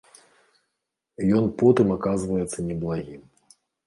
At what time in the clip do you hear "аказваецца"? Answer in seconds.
1.97-2.65